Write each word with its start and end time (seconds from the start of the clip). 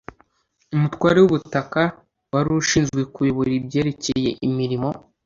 umutware 0.75 1.17
w'ubutaka" 1.19 1.81
wari 2.31 2.49
ushinzwe 2.61 2.99
kuyobora 3.13 3.49
ibyerekeye 3.59 4.29
imirimo 4.47 4.89